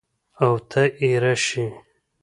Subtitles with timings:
[0.43, 1.65] اوته اېره شې!